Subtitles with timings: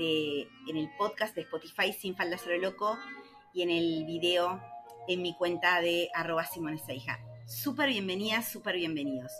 [0.00, 2.96] en el podcast de Spotify Sin Falda Solo Loco
[3.52, 4.62] y en el video
[5.08, 7.18] en mi cuenta de arroba Simone Seija.
[7.46, 9.32] Súper bienvenidas, súper bienvenidos.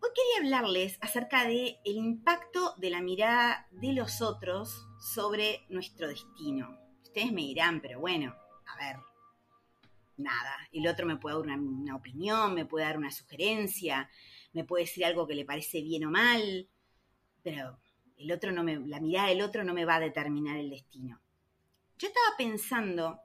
[0.00, 6.08] Hoy quería hablarles acerca del el impacto de la mirada de los otros sobre nuestro
[6.08, 6.76] destino.
[7.02, 8.34] Ustedes me dirán, pero bueno,
[8.66, 8.96] a ver,
[10.16, 14.10] nada, el otro me puede dar una opinión, me puede dar una sugerencia,
[14.52, 16.68] me puede decir algo que le parece bien o mal,
[17.44, 17.78] pero
[18.20, 21.20] el otro no me, la mirada del otro no me va a determinar el destino.
[21.98, 23.20] Yo estaba pensando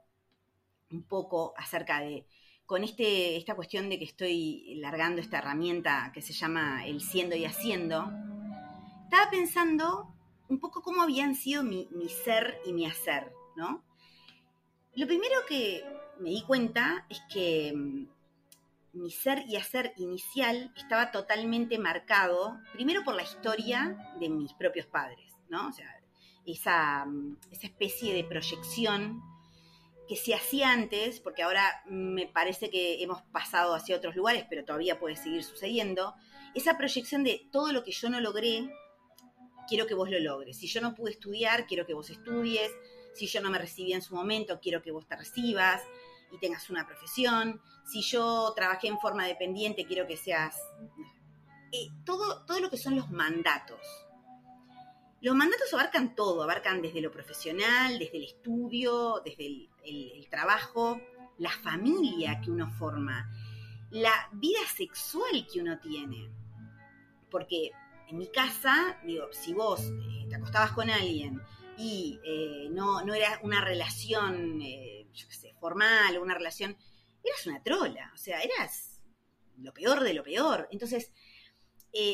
[0.90, 2.26] un poco acerca de,
[2.64, 7.36] con este, esta cuestión de que estoy largando esta herramienta que se llama el siendo
[7.36, 8.10] y haciendo,
[9.04, 10.12] estaba pensando
[10.48, 13.84] un poco cómo habían sido mi, mi ser y mi hacer, ¿no?
[14.94, 15.84] Lo primero que
[16.20, 18.06] me di cuenta es que mm,
[18.96, 24.86] mi ser y hacer inicial estaba totalmente marcado, primero por la historia de mis propios
[24.86, 25.68] padres, ¿no?
[25.68, 25.88] O sea,
[26.46, 27.06] esa,
[27.50, 29.22] esa especie de proyección
[30.08, 34.64] que se hacía antes, porque ahora me parece que hemos pasado hacia otros lugares, pero
[34.64, 36.14] todavía puede seguir sucediendo,
[36.54, 38.70] esa proyección de todo lo que yo no logré,
[39.68, 40.56] quiero que vos lo logres.
[40.56, 42.70] Si yo no pude estudiar, quiero que vos estudies.
[43.14, 45.82] Si yo no me recibí en su momento, quiero que vos te recibas
[46.36, 47.60] tengas una profesión.
[47.84, 50.56] Si yo trabajé en forma dependiente, quiero que seas...
[51.72, 53.80] Eh, todo, todo lo que son los mandatos.
[55.20, 61.00] Los mandatos abarcan todo, abarcan desde lo profesional, desde el estudio, desde el, trabajo,
[61.38, 63.28] la familia que uno forma,
[63.90, 66.30] la vida sexual que uno tiene.
[67.30, 67.70] Porque
[68.08, 71.40] en mi casa, digo, si vos eh, te acostabas con alguien
[71.78, 74.60] y eh, no, no, era una relación,
[75.16, 76.76] yo qué formal una relación,
[77.24, 79.00] eras una trola, o sea, eras
[79.58, 80.68] lo peor de lo peor.
[80.70, 81.12] Entonces,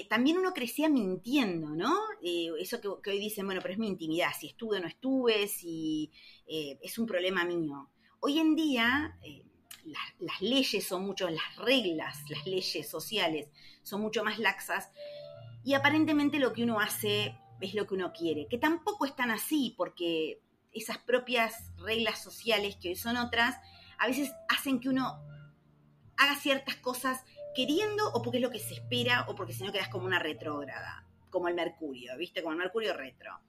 [0.08, 1.98] también uno crecía mintiendo, ¿no?
[2.22, 6.10] eso que, hoy dicen, bueno, pero es mi intimidad, si estuve o no estuve, si
[6.46, 7.90] es un problema mío.
[8.20, 9.18] Hoy en día,
[10.20, 13.48] las leyes son mucho, las reglas, las leyes sociales
[13.82, 14.90] son mucho más laxas
[15.64, 19.30] y aparentemente lo que uno hace es lo que uno quiere, que tampoco es tan
[19.30, 20.40] así, porque
[20.72, 23.56] esas propias reglas sociales, que hoy son otras,
[23.98, 25.20] a veces hacen que uno
[26.16, 27.24] haga ciertas cosas
[27.54, 30.18] queriendo o porque es lo que se espera o porque si no quedas como una
[30.18, 32.42] retrógrada, como el Mercurio, ¿viste?
[32.42, 33.40] Como el Mercurio retro.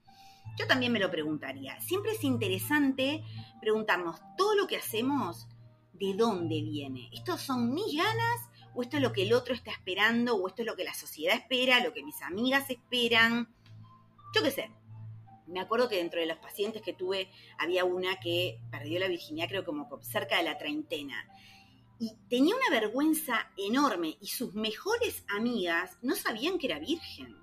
[0.58, 1.80] Yo también me lo preguntaría.
[1.80, 3.24] Siempre es interesante
[3.60, 5.48] preguntarnos todo lo que hacemos,
[5.92, 7.08] ¿de dónde viene?
[7.12, 10.62] ¿Estos son mis ganas o esto es lo que el otro está esperando, o esto
[10.62, 13.48] es lo que la sociedad espera, lo que mis amigas esperan.
[14.34, 14.70] Yo qué sé.
[15.46, 19.48] Me acuerdo que dentro de los pacientes que tuve había una que perdió la virginidad,
[19.48, 21.28] creo como cerca de la treintena.
[21.98, 27.36] Y tenía una vergüenza enorme y sus mejores amigas no sabían que era virgen.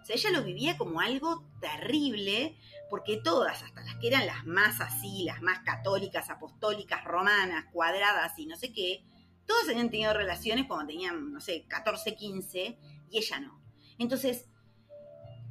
[0.00, 2.56] O sea, ella lo vivía como algo terrible
[2.88, 8.38] porque todas, hasta las que eran las más así, las más católicas, apostólicas, romanas, cuadradas
[8.38, 9.04] y no sé qué,
[9.46, 12.78] todos habían tenido relaciones cuando tenían, no sé, 14, 15
[13.10, 13.60] y ella no.
[13.98, 14.49] Entonces,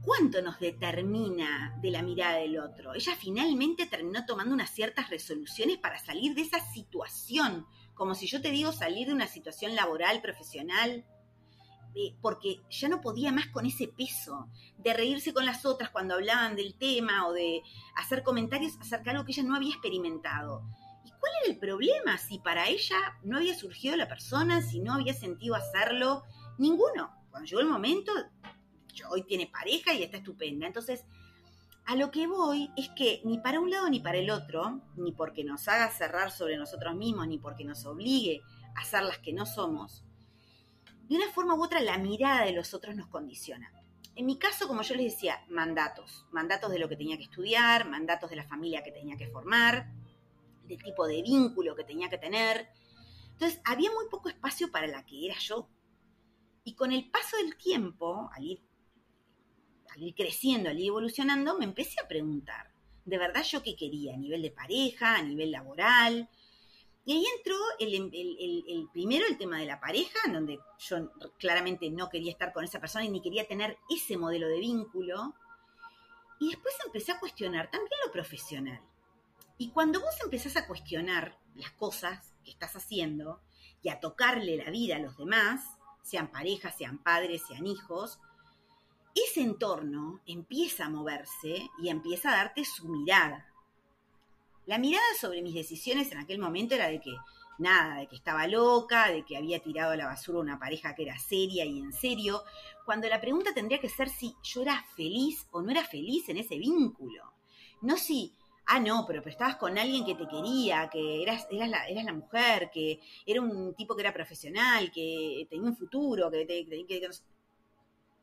[0.09, 2.96] ¿cuánto nos determina de la mirada del otro?
[2.96, 8.42] Ella finalmente terminó tomando unas ciertas resoluciones para salir de esa situación, como si yo
[8.42, 11.06] te digo salir de una situación laboral, profesional,
[11.94, 14.50] eh, porque ya no podía más con ese peso
[14.80, 17.62] de reírse con las otras cuando hablaban del tema o de
[17.96, 20.64] hacer comentarios acerca de algo que ella no había experimentado.
[21.19, 22.18] ¿Cuál era el problema?
[22.18, 26.24] Si para ella no había surgido la persona, si no había sentido hacerlo,
[26.58, 27.12] ninguno.
[27.30, 28.12] Cuando llegó el momento,
[29.09, 30.67] hoy tiene pareja y está estupenda.
[30.67, 31.05] Entonces,
[31.86, 35.12] a lo que voy es que ni para un lado ni para el otro, ni
[35.12, 38.41] porque nos haga cerrar sobre nosotros mismos, ni porque nos obligue
[38.75, 40.03] a ser las que no somos,
[41.09, 43.74] de una forma u otra la mirada de los otros nos condiciona.
[44.15, 46.27] En mi caso, como yo les decía, mandatos.
[46.31, 49.92] Mandatos de lo que tenía que estudiar, mandatos de la familia que tenía que formar,
[50.65, 52.69] del tipo de vínculo que tenía que tener.
[53.31, 55.68] Entonces, había muy poco espacio para la que era yo.
[56.63, 58.62] Y con el paso del tiempo, al ir,
[60.01, 62.72] ir creciendo, al ir evolucionando, me empecé a preguntar,
[63.06, 64.13] ¿de verdad yo qué quería?
[64.13, 66.30] A nivel de pareja, a nivel laboral.
[67.06, 71.90] Y ahí entró el, el, primero el tema de la pareja, en donde yo claramente
[71.90, 75.34] no quería estar con esa persona y ni quería tener ese modelo de vínculo.
[76.40, 78.81] Y después empecé a cuestionar también lo profesional.
[79.57, 83.42] Y cuando vos empezás a cuestionar las cosas que estás haciendo
[83.81, 85.66] y a tocarle la vida a los demás,
[86.02, 88.19] sean parejas, sean padres, sean hijos,
[89.15, 93.45] ese entorno empieza a moverse y empieza a darte su mirada.
[94.65, 97.15] La mirada sobre mis decisiones en aquel momento era de que
[97.59, 101.03] nada, de que estaba loca, de que había tirado a la basura una pareja que
[101.03, 102.44] era seria y en serio,
[102.85, 106.38] cuando la pregunta tendría que ser si yo era feliz o no era feliz en
[106.38, 107.33] ese vínculo.
[107.81, 108.33] No si,
[108.65, 112.13] ah, no, pero, estabas con alguien que te quería, que eras, eras, la, eras la
[112.13, 117.09] mujer, que era un tipo que era profesional, que tenía un futuro, que, te, que,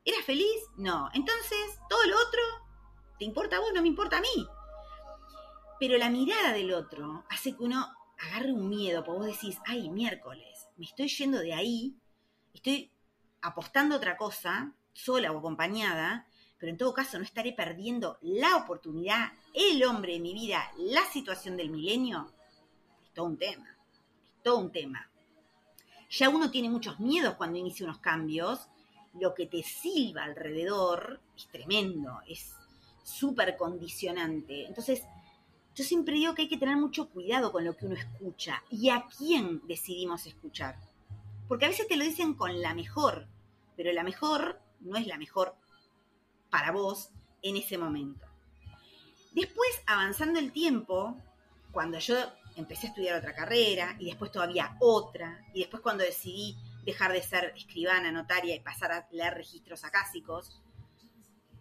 [0.06, 0.62] ¿Eras feliz?
[0.76, 1.10] No.
[1.14, 2.40] Entonces, todo lo otro,
[3.18, 3.72] ¿te importa a vos?
[3.74, 4.48] No me importa a mí.
[5.80, 7.84] Pero la mirada del otro hace que uno
[8.18, 11.96] agarre un miedo, porque vos decís, ay, miércoles, me estoy yendo de ahí,
[12.54, 12.92] estoy
[13.42, 19.32] apostando otra cosa, sola o acompañada, pero en todo caso no estaré perdiendo la oportunidad,
[19.52, 22.32] el hombre de mi vida, la situación del milenio.
[23.04, 23.76] Es todo un tema,
[24.24, 25.10] es todo un tema.
[26.08, 28.68] Ya uno tiene muchos miedos cuando inicia unos cambios,
[29.20, 32.52] lo que te silba alrededor es tremendo, es
[33.02, 34.66] súper condicionante.
[34.66, 35.02] Entonces,
[35.74, 38.88] yo siempre digo que hay que tener mucho cuidado con lo que uno escucha y
[38.90, 40.76] a quién decidimos escuchar.
[41.48, 43.28] Porque a veces te lo dicen con la mejor,
[43.76, 45.54] pero la mejor no es la mejor
[46.50, 47.10] para vos
[47.42, 48.26] en ese momento.
[49.32, 51.16] Después, avanzando el tiempo,
[51.70, 52.16] cuando yo
[52.56, 57.22] empecé a estudiar otra carrera y después todavía otra, y después cuando decidí dejar de
[57.22, 60.62] ser escribana, notaria y pasar a leer registros acásicos,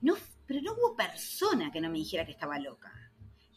[0.01, 2.93] no, pero no hubo persona que no me dijera que estaba loca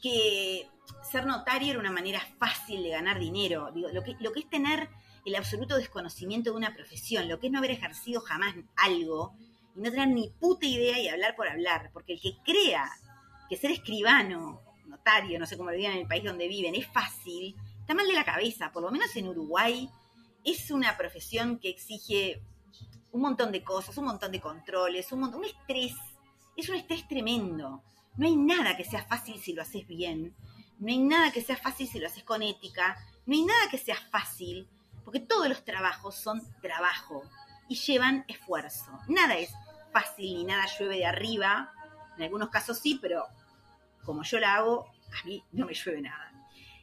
[0.01, 0.69] que
[1.11, 3.71] ser notario era una manera fácil de ganar dinero.
[3.73, 4.89] Digo, lo que, lo que es tener
[5.25, 9.35] el absoluto desconocimiento de una profesión, lo que es no haber ejercido jamás algo
[9.77, 11.91] y no tener ni puta idea y hablar por hablar.
[11.93, 12.89] Porque el que crea
[13.49, 17.57] que ser escribano, notario, no sé cómo lo en el país donde viven, es fácil,
[17.81, 18.71] está mal de la cabeza.
[18.73, 19.89] Por lo menos en Uruguay
[20.51, 22.43] es una profesión que exige
[23.13, 25.95] un montón de cosas, un montón de controles, un montón, un estrés.
[26.57, 27.83] Es un estrés tremendo.
[28.17, 30.35] No hay nada que sea fácil si lo haces bien.
[30.79, 32.97] No hay nada que sea fácil si lo haces con ética.
[33.27, 34.69] No hay nada que sea fácil,
[35.05, 37.23] porque todos los trabajos son trabajo
[37.69, 38.91] y llevan esfuerzo.
[39.09, 39.53] Nada es
[39.93, 41.73] fácil ni nada llueve de arriba.
[42.17, 43.27] En algunos casos sí, pero
[44.05, 44.87] como yo la hago,
[45.21, 46.33] a mí no me llueve nada.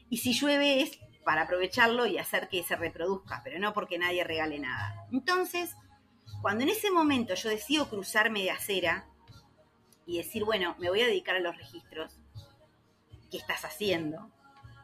[0.09, 4.24] Y si llueve es para aprovecharlo y hacer que se reproduzca, pero no porque nadie
[4.24, 5.07] regale nada.
[5.12, 5.75] Entonces,
[6.42, 9.07] cuando en ese momento yo decido cruzarme de acera,
[10.06, 12.19] y decir, bueno, me voy a dedicar a los registros,
[13.31, 14.31] ¿qué estás haciendo?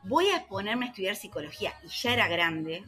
[0.03, 2.83] Voy a ponerme a estudiar psicología y ya era grande.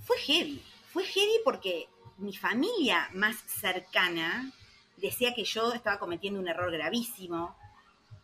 [0.00, 0.62] Fue heavy,
[0.92, 1.88] fue heavy porque
[2.18, 4.52] mi familia más cercana
[4.96, 7.56] decía que yo estaba cometiendo un error gravísimo.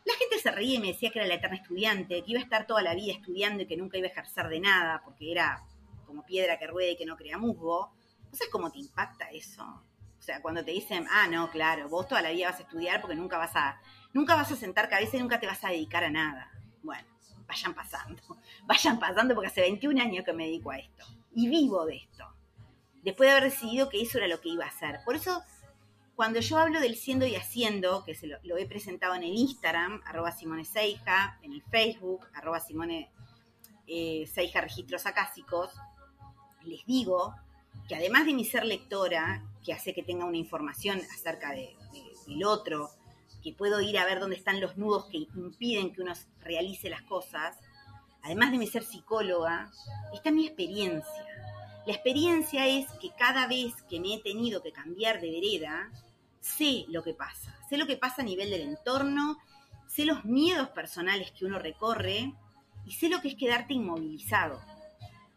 [0.05, 2.43] La gente se reía y me decía que era la eterna estudiante, que iba a
[2.43, 5.65] estar toda la vida estudiando y que nunca iba a ejercer de nada, porque era
[6.07, 7.93] como piedra que rueda y que no crea musgo.
[8.31, 9.65] ¿No sabes cómo te impacta eso?
[10.19, 13.01] O sea, cuando te dicen, ah, no, claro, vos toda la vida vas a estudiar
[13.01, 13.81] porque nunca vas a,
[14.13, 16.51] nunca vas a sentar cabeza y nunca te vas a dedicar a nada.
[16.83, 17.07] Bueno,
[17.47, 18.23] vayan pasando,
[18.65, 21.05] vayan pasando porque hace 21 años que me dedico a esto
[21.35, 22.27] y vivo de esto.
[23.03, 25.01] Después de haber decidido que eso era lo que iba a hacer.
[25.05, 25.43] Por eso,
[26.17, 30.01] cuando yo hablo del siendo y haciendo, que se lo, he presentado en el Instagram,
[30.05, 33.11] arroba Simone Seija, en el Facebook, arroba Simone
[33.87, 35.71] eh, Seija Registros Acásicos,
[36.63, 37.35] les digo
[37.89, 41.77] que además de mi ser lectora, que hace que tenga una información acerca de,
[42.27, 42.91] del otro,
[43.43, 47.03] que puedo ir a ver dónde están los nudos que impiden que uno realice las
[47.03, 47.59] cosas,
[48.23, 49.71] además de mi ser psicóloga,
[50.15, 51.27] está mi experiencia.
[51.87, 55.91] La experiencia es que cada vez que me he tenido que cambiar de vereda,
[56.45, 57.57] sé lo que pasa.
[57.69, 59.39] Sé lo que pasa a nivel del entorno,
[59.89, 62.35] sé los miedos personales que uno recorre
[62.85, 64.61] y sé lo que es quedarte inmovilizado.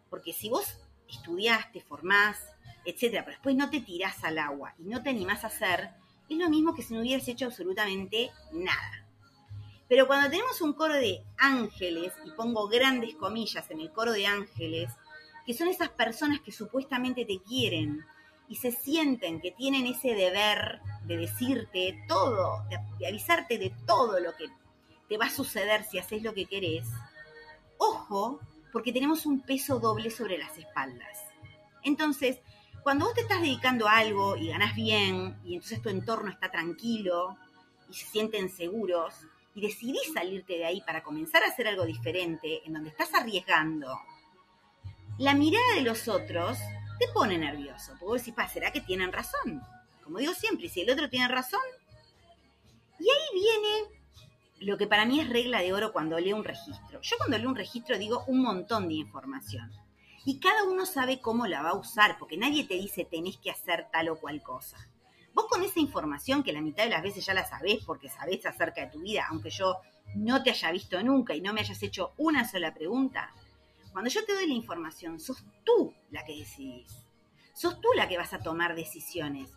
[0.10, 2.38] Porque si vos estudiaste, formás,
[2.84, 5.92] etcétera, pero después no te tirás al agua y no te animás a hacer,
[6.28, 9.06] es lo mismo que si no hubieras hecho absolutamente nada.
[9.88, 14.28] Pero cuando tenemos un coro de ángeles, y pongo grandes comillas en el coro de
[14.28, 14.92] ángeles,
[15.46, 18.06] que son esas personas que supuestamente te quieren
[18.48, 22.64] y se sienten que tienen ese deber de decirte todo,
[23.00, 24.48] de, avisarte de todo lo que
[25.08, 26.88] te va a suceder si haces lo que querés,
[27.78, 28.40] ojo,
[28.72, 31.20] porque tenemos un peso doble sobre las espaldas.
[31.84, 32.40] Entonces,
[32.84, 36.52] cuando vos te estás dedicando a algo y ganás bien, y entonces tu entorno está
[36.52, 37.38] tranquilo
[37.90, 39.14] y se sienten seguros,
[39.56, 44.00] y decidís salirte de ahí para comenzar a hacer algo diferente, en donde estás arriesgando,
[45.18, 46.60] la mirada de los otros
[46.98, 49.62] te pone nervioso, porque vos decís, ¿será que tienen razón?
[50.04, 51.60] Como digo siempre, si el otro tiene razón,
[53.00, 53.98] Y ahí viene
[54.60, 57.00] lo que para mí es regla de oro cuando leo un registro.
[57.02, 59.72] Yo cuando leo un registro digo un montón de información.
[60.26, 63.52] Y cada uno sabe cómo la va a usar, porque nadie te dice tenés que
[63.52, 64.78] hacer tal o cual cosa.
[65.34, 68.46] Vos con esa información que la mitad de las veces ya la sabés porque sabés
[68.46, 69.78] acerca de tu vida, aunque yo
[70.16, 73.34] no te haya visto nunca y no me hayas hecho una sola pregunta,
[73.98, 77.08] cuando yo te doy la información, sos tú la que decidís.
[77.56, 79.50] Sos tú la que vas a tomar decisiones.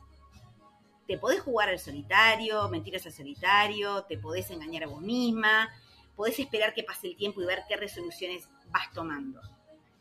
[1.06, 5.68] Te podés jugar al solitario, mentiras al solitario, te podés engañar a vos misma,
[6.16, 9.42] podés esperar que pase el tiempo y ver qué resoluciones vas tomando.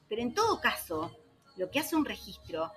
[0.08, 1.13] Pero en todo caso,
[1.58, 2.72] lo que hace un registro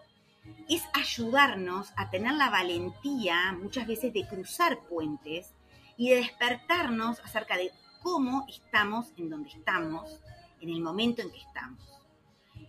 [0.68, 5.54] es ayudarnos a tener la valentía muchas veces de cruzar puentes
[5.96, 7.70] y de despertarnos acerca de
[8.02, 10.18] cómo estamos en donde estamos,
[10.62, 11.82] en el momento en que estamos.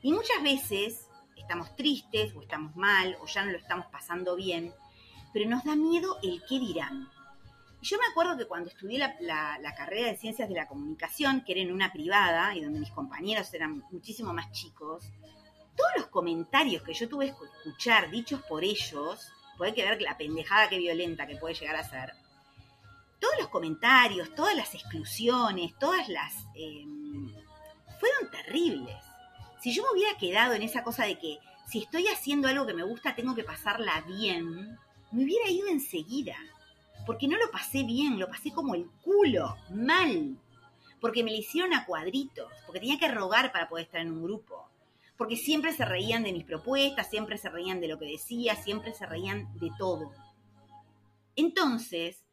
[0.02, 1.08] Y muchas veces
[1.38, 4.74] estamos tristes o estamos mal o ya no lo estamos pasando bien,
[5.32, 7.10] pero nos da miedo el qué dirán.
[7.82, 11.52] Yo me acuerdo que cuando estudié la, la, carrera de ciencias de la comunicación, que
[11.52, 15.04] era en una privada y donde mis compañeros eran muchísimo más chicos,
[15.76, 20.18] todos los comentarios que yo tuve que escuchar dichos por ellos, puede que ver la
[20.18, 22.14] pendejada que violenta que puede llegar a ser,
[23.20, 26.34] todos los comentarios, todas las exclusiones, todas las...
[26.56, 27.43] Em,
[28.04, 28.98] fueron terribles.
[29.62, 32.74] Si yo me hubiera quedado en esa cosa de que si estoy haciendo algo que
[32.74, 34.78] me gusta tengo que pasarla bien,
[35.12, 36.36] me hubiera ido enseguida.
[37.06, 40.38] Porque no lo pasé bien, lo pasé como el culo, mal.
[41.00, 44.24] Porque me lo hicieron a cuadritos, porque tenía que rogar para poder estar en un
[44.24, 44.70] grupo.
[45.18, 48.94] Porque siempre se reían de mis propuestas, siempre se reían de lo que decía, siempre
[48.94, 50.12] se reían de todo.
[51.38, 52.24] Entonces,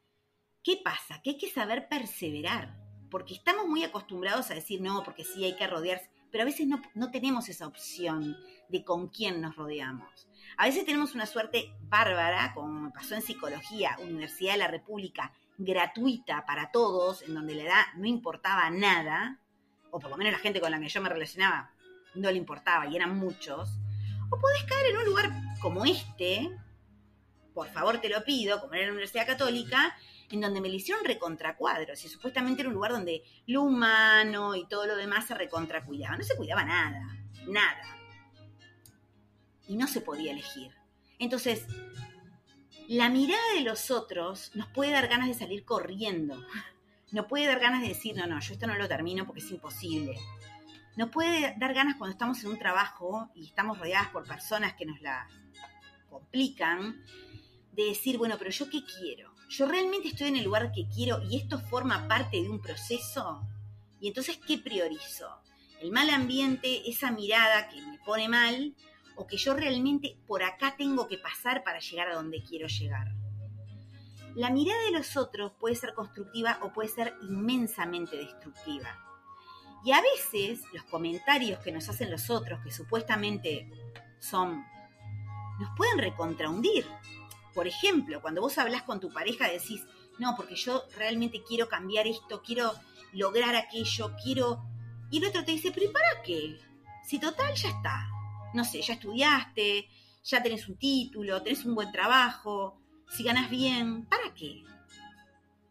[0.62, 1.20] ¿Qué pasa?
[1.22, 2.76] Que hay que saber perseverar,
[3.10, 6.66] porque estamos muy acostumbrados a decir no, porque sí hay que rodearse, pero a veces
[6.66, 8.36] no, no tenemos esa opción
[8.68, 10.28] de con quién nos rodeamos.
[10.56, 15.32] A veces tenemos una suerte bárbara, como me pasó en psicología, Universidad de la República,
[15.58, 19.40] gratuita para todos, en donde la edad no importaba nada,
[19.90, 21.72] o por lo menos la gente con la que yo me relacionaba
[22.14, 23.70] no le importaba y eran muchos,
[24.30, 26.50] o podés caer en un lugar como este,
[27.54, 29.96] por favor te lo pido, como era la Universidad Católica,
[30.30, 34.66] en donde me le hicieron recontracuadros y supuestamente era un lugar donde lo humano y
[34.66, 36.16] todo lo demás se recontracuidaba.
[36.16, 37.02] No se cuidaba nada,
[37.46, 37.96] nada.
[39.66, 40.72] Y no se podía elegir.
[41.18, 41.66] Entonces,
[42.88, 46.44] la mirada de los otros nos puede dar ganas de salir corriendo.
[47.12, 49.50] Nos puede dar ganas de decir, no, no, yo esto no lo termino porque es
[49.50, 50.16] imposible.
[50.96, 54.86] Nos puede dar ganas cuando estamos en un trabajo y estamos rodeadas por personas que
[54.86, 55.28] nos la
[56.08, 57.02] complican,
[57.82, 61.20] de decir, bueno, pero yo qué quiero yo realmente estoy en el lugar que quiero
[61.28, 63.42] y esto forma parte de un proceso.
[63.98, 65.28] Y entonces, ¿qué priorizo?
[65.80, 68.76] ¿El mal ambiente, esa mirada que me pone mal?
[69.16, 73.08] ¿O que yo realmente por acá tengo que pasar para llegar a donde quiero llegar?
[74.36, 78.96] La mirada de los otros puede ser constructiva o puede ser inmensamente destructiva.
[79.84, 83.68] Y a veces los comentarios que nos hacen los otros, que supuestamente
[84.20, 84.64] son,
[85.58, 86.86] nos pueden recontrahundir.
[87.60, 89.84] Por ejemplo, cuando vos hablas con tu pareja decís,
[90.18, 92.72] no, porque yo realmente quiero cambiar esto, quiero
[93.12, 94.64] lograr aquello, quiero...
[95.10, 96.58] Y el otro te dice, pero ¿y para qué?
[97.06, 98.08] Si total ya está.
[98.54, 99.90] No sé, ya estudiaste,
[100.24, 104.64] ya tenés un título, tenés un buen trabajo, si ganas bien, ¿para qué?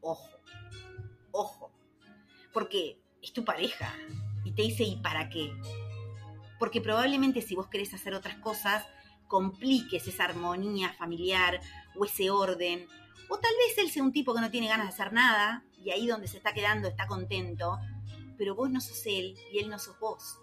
[0.02, 0.30] Ojo,
[1.32, 1.72] ojo.
[2.54, 3.96] Porque es tu pareja
[4.46, 5.52] y te dice, ¿y para qué?
[6.60, 8.86] Porque probablemente si vos querés hacer otras cosas,
[9.30, 11.62] compliques esa armonía familiar
[11.96, 12.86] o ese orden.
[13.30, 15.92] O tal vez él sea un tipo que no tiene ganas de hacer nada y
[15.92, 17.80] ahí donde se está quedando está contento,
[18.38, 20.40] pero vos no sos él y él no sos vos.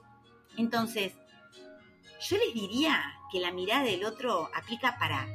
[0.56, 1.12] Entonces,
[2.30, 5.26] yo les diría que la mirada del otro aplica para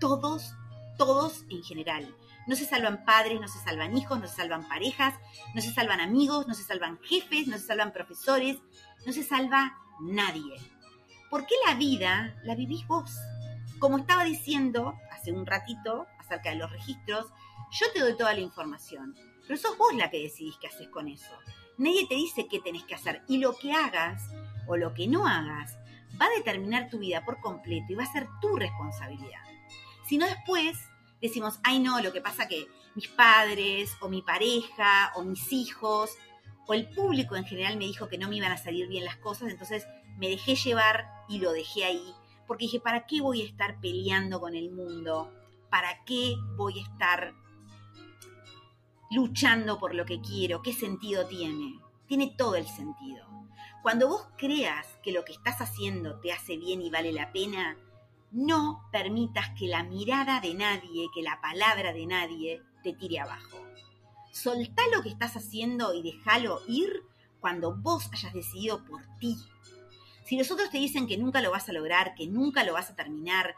[0.00, 0.54] todos,
[0.96, 2.14] todos en general.
[2.46, 5.14] No se salvan padres, no se salvan hijos, no se salvan parejas,
[5.54, 8.56] no se salvan amigos, no se salvan jefes, no se salvan profesores,
[9.04, 10.58] no se salva nadie.
[11.30, 13.16] Porque la vida la vivís vos.
[13.78, 17.26] Como estaba diciendo hace un ratito acerca de los registros,
[17.70, 19.14] yo te doy toda la información,
[19.46, 21.38] pero sos vos la que decidís qué haces con eso.
[21.78, 24.22] Nadie te dice qué tenés que hacer y lo que hagas
[24.66, 25.78] o lo que no hagas
[26.20, 29.40] va a determinar tu vida por completo y va a ser tu responsabilidad.
[30.06, 30.76] Si no después
[31.22, 36.10] decimos, ay no, lo que pasa que mis padres o mi pareja o mis hijos
[36.66, 39.16] o el público en general me dijo que no me iban a salir bien las
[39.16, 39.86] cosas, entonces
[40.18, 42.14] me dejé llevar y lo dejé ahí,
[42.46, 45.32] porque dije, ¿para qué voy a estar peleando con el mundo?
[45.70, 47.32] ¿Para qué voy a estar
[49.10, 50.60] luchando por lo que quiero?
[50.60, 51.80] ¿Qué sentido tiene?
[52.08, 53.24] Tiene todo el sentido.
[53.82, 57.78] Cuando vos creas que lo que estás haciendo te hace bien y vale la pena,
[58.32, 63.58] no permitas que la mirada de nadie, que la palabra de nadie te tire abajo.
[64.32, 67.04] Soltá lo que estás haciendo y déjalo ir
[67.40, 69.36] cuando vos hayas decidido por ti.
[70.24, 72.90] Si los otros te dicen que nunca lo vas a lograr, que nunca lo vas
[72.90, 73.54] a terminar,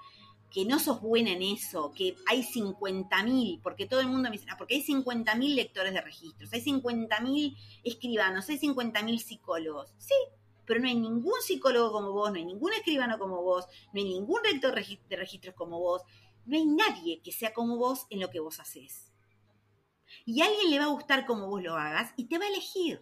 [0.52, 4.46] que no sos buena en eso, que hay 50.000, porque todo el mundo me dice,
[4.50, 9.94] ah, porque hay 50.000 lectores de registros, hay 50.000 escribanos, hay 50.000 psicólogos.
[9.98, 10.14] Sí,
[10.66, 14.04] pero no hay ningún psicólogo como vos, no hay ningún escribano como vos, no hay
[14.04, 16.02] ningún lector de registros como vos,
[16.44, 19.10] no hay nadie que sea como vos en lo que vos haces.
[20.26, 22.48] Y a alguien le va a gustar como vos lo hagas y te va a
[22.48, 23.00] elegir.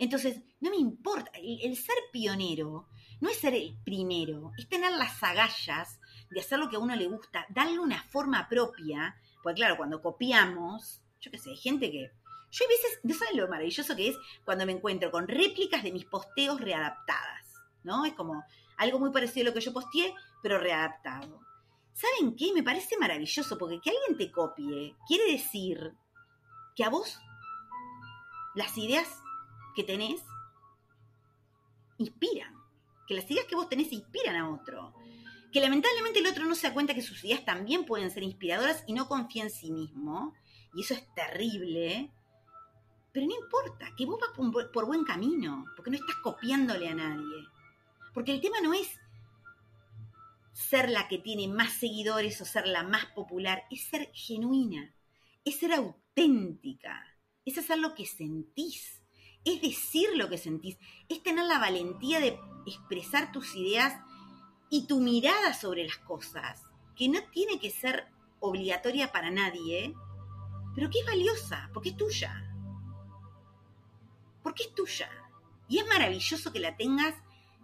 [0.00, 2.88] Entonces, no me importa, el, ser pionero
[3.20, 6.96] no es ser el primero, es tener las agallas de hacer lo que a uno
[6.96, 11.90] le gusta, darle una forma propia, porque claro, cuando copiamos, yo qué sé, hay gente
[11.90, 12.10] que...
[12.50, 15.92] Yo a veces, ¿no saben lo maravilloso que es cuando me encuentro con réplicas de
[15.92, 17.46] mis posteos readaptadas?
[17.84, 18.06] ¿No?
[18.06, 18.42] Es como
[18.78, 21.40] algo muy parecido a lo que yo posteé, pero readaptado.
[21.92, 22.54] ¿Saben qué?
[22.54, 25.92] Me parece maravilloso, porque que alguien te copie quiere decir
[26.74, 27.20] que a vos
[28.54, 29.20] las ideas
[29.74, 30.22] que tenés
[31.98, 32.54] inspiran,
[33.06, 34.94] que las ideas que vos tenés inspiran a otro,
[35.52, 38.84] que lamentablemente el otro no se da cuenta que sus ideas también pueden ser inspiradoras
[38.86, 40.34] y no confía en sí mismo,
[40.74, 42.10] y eso es terrible,
[43.12, 44.30] pero no importa, que vos vas
[44.72, 47.46] por, buen camino, porque no estás copiándole a nadie,
[48.14, 48.88] porque el tema no es
[50.52, 54.94] ser la que tiene más seguidores o ser la más popular, es ser genuina,
[55.44, 57.04] es ser auténtica,
[57.44, 58.99] es hacer lo que sentís
[59.44, 60.78] es decir lo que sentís,
[61.08, 64.00] es tener la valentía de expresar tus ideas
[64.68, 66.62] y tu mirada sobre las cosas,
[66.96, 68.08] que no tiene que ser
[68.40, 69.94] obligatoria para nadie,
[70.74, 72.54] pero que es valiosa, porque es tuya.
[74.42, 75.10] Porque es tuya.
[75.68, 77.14] Y es maravilloso que la tengas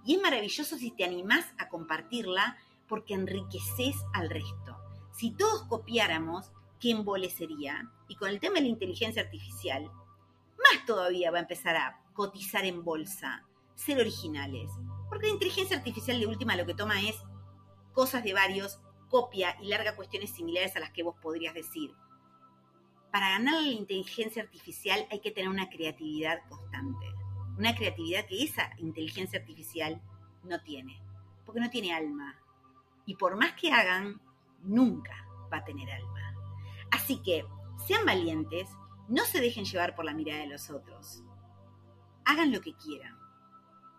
[0.04, 2.56] y es maravilloso si te animás a compartirla
[2.88, 4.76] porque enriqueces al resto.
[5.12, 7.90] Si todos copiáramos, ¿qué embolecería?
[8.09, 9.90] Y con el tema de la inteligencia artificial,
[10.59, 14.71] más todavía va a empezar a cotizar en bolsa, ser originales.
[15.09, 17.17] Porque la inteligencia artificial de última lo que toma es
[17.93, 21.95] cosas de varios, copia y larga cuestiones similares a las que vos podrías decir.
[23.13, 27.07] Para ganar la inteligencia artificial hay que tener una creatividad constante.
[27.57, 30.02] Una creatividad que esa inteligencia artificial
[30.43, 31.00] no tiene.
[31.45, 32.39] Porque no tiene alma.
[33.07, 34.21] Y por más que hagan,
[34.63, 36.35] nunca va a tener alma.
[36.91, 37.47] Así que
[37.87, 38.69] sean valientes,
[39.08, 41.23] no se dejen llevar por la mirada de los otros.
[42.25, 43.16] Hagan lo que quieran.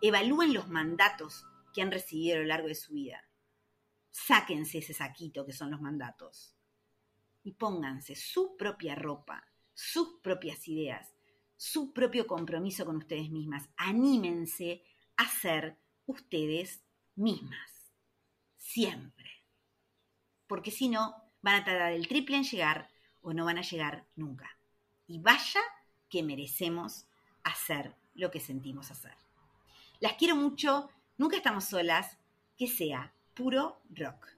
[0.02, 3.24] Evalúen los mandatos que han recibido a lo largo de su vida.
[4.10, 6.54] Sáquense ese saquito que son los mandatos.
[7.42, 11.14] Y pónganse su propia ropa, sus propias ideas,
[11.56, 13.68] su propio compromiso con ustedes mismas.
[13.76, 14.84] Anímense
[15.16, 17.92] a ser ustedes mismas.
[18.58, 19.46] Siempre.
[20.46, 22.90] Porque si no, van a tardar el triple en llegar
[23.22, 24.57] o no van a llegar nunca
[25.08, 25.60] y vaya
[26.08, 27.06] que merecemos
[27.42, 29.16] hacer lo que sentimos hacer.
[30.00, 32.16] Las quiero mucho, nunca estamos solas,
[32.56, 34.37] que sea puro rock.